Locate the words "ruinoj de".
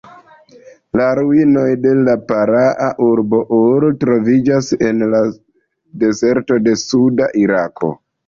1.17-1.91